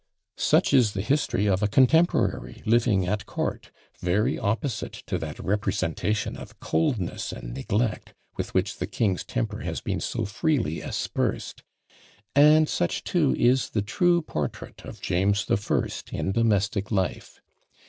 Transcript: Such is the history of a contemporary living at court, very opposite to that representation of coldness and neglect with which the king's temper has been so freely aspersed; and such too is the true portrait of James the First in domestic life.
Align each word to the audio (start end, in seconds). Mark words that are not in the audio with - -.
Such 0.39 0.73
is 0.73 0.93
the 0.93 1.03
history 1.03 1.45
of 1.47 1.61
a 1.61 1.67
contemporary 1.67 2.63
living 2.65 3.05
at 3.05 3.27
court, 3.27 3.69
very 3.99 4.35
opposite 4.35 4.93
to 5.05 5.19
that 5.19 5.37
representation 5.37 6.35
of 6.37 6.59
coldness 6.59 7.31
and 7.31 7.53
neglect 7.53 8.15
with 8.35 8.55
which 8.55 8.77
the 8.77 8.87
king's 8.87 9.23
temper 9.23 9.59
has 9.59 9.79
been 9.79 9.99
so 9.99 10.25
freely 10.25 10.81
aspersed; 10.81 11.61
and 12.35 12.67
such 12.67 13.03
too 13.03 13.35
is 13.37 13.69
the 13.69 13.83
true 13.83 14.23
portrait 14.23 14.83
of 14.85 15.01
James 15.01 15.45
the 15.45 15.55
First 15.55 16.11
in 16.11 16.31
domestic 16.31 16.89
life. 16.89 17.39